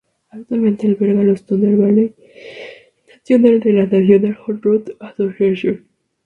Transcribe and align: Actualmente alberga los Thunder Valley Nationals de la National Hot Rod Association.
Actualmente 0.31 0.87
alberga 0.87 1.21
los 1.21 1.45
Thunder 1.45 1.75
Valley 1.77 2.15
Nationals 3.07 3.63
de 3.63 3.71
la 3.73 3.85
National 3.85 4.33
Hot 4.33 4.59
Rod 4.63 4.89
Association. 4.99 5.85